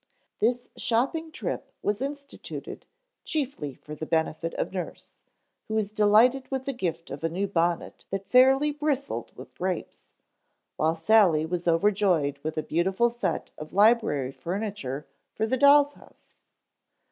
[0.39, 2.87] This shopping trip was instituted
[3.23, 5.21] chiefly for the benefit of nurse,
[5.67, 10.09] who was delighted with the gift of a new bonnet that fairly bristled with grapes,
[10.75, 16.33] while Sally was overjoyed with a beautiful set of library furniture for the doll's house.